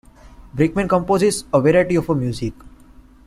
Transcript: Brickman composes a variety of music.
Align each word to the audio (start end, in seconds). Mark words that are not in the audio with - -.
Brickman 0.55 0.87
composes 0.89 1.43
a 1.53 1.61
variety 1.61 1.93
of 1.95 2.09
music. 2.09 2.53